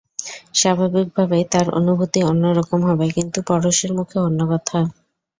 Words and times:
স্বাভাবিকভাবেই 0.55 1.45
তাঁর 1.51 1.67
অনুভূতি 1.79 2.19
অন্য 2.31 2.43
রকম 2.59 2.79
হবে, 2.89 3.05
কিন্তু 3.15 3.39
পরশের 3.49 3.91
মুখে 3.97 4.17
অন্য 4.27 4.39
কথা। 4.51 4.79